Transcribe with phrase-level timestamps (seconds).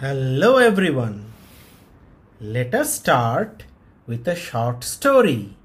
[0.00, 1.30] Hello everyone.
[2.40, 3.64] Let us start
[4.06, 5.56] with a short story.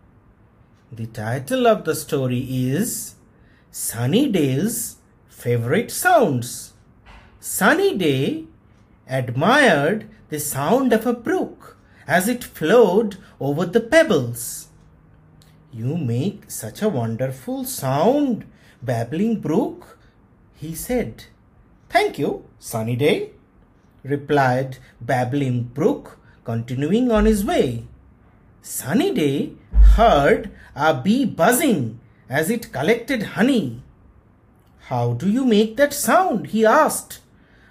[0.92, 3.16] The title of the story is
[3.72, 4.98] Sunny Day's
[5.30, 6.74] Favorite Sounds.
[7.40, 8.48] Sunny Day
[9.08, 14.68] admired the sound of a brook as it flowed over the pebbles.
[15.72, 18.44] You make such a wonderful sound,
[18.84, 19.98] babbling brook,
[20.56, 21.24] he said.
[21.88, 23.32] Thank you, Sunny Day,
[24.06, 27.86] replied Babbling Brook, continuing on his way.
[28.62, 29.54] Sunny Day
[29.96, 33.82] heard a bee buzzing as it collected honey.
[34.88, 36.48] How do you make that sound?
[36.48, 37.20] he asked.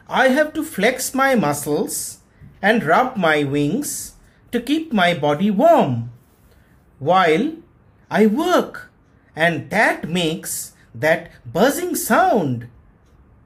[0.09, 2.19] I have to flex my muscles
[2.61, 4.15] and rub my wings
[4.53, 6.11] to keep my body warm
[6.99, 7.53] while
[8.11, 8.91] I work,
[9.35, 12.69] and that makes that buzzing sound.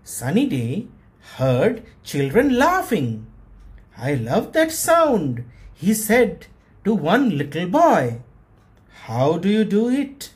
[0.04, 0.88] Sunny Day
[1.36, 3.26] heard children laughing.
[3.96, 6.46] I love that sound, he said
[6.84, 8.20] to one little boy.
[9.04, 10.32] How do you do it?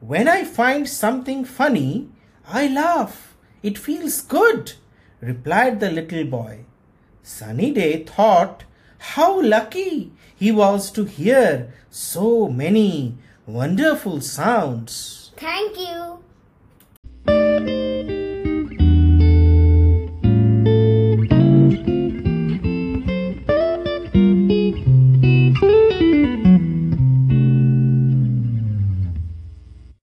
[0.00, 2.08] When I find something funny,
[2.46, 3.36] I laugh.
[3.62, 4.74] It feels good,
[5.20, 6.64] replied the little boy.
[7.22, 8.64] Sunny Day thought
[8.98, 15.32] how lucky he was to hear so many wonderful sounds.
[15.36, 16.22] Thank you.